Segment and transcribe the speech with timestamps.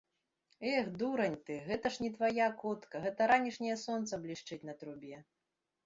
[0.77, 5.27] -Эх, дурань ты, гэта ж не твая котка, гэта ранішняе сонца блішчыць на трубе